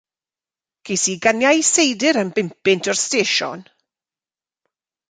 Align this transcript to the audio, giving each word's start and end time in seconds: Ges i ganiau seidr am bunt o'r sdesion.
Ges 0.89 1.03
i 1.13 1.15
ganiau 1.25 1.61
seidr 1.69 2.21
am 2.23 2.33
bunt 2.41 2.91
o'r 2.95 3.01
sdesion. 3.05 3.65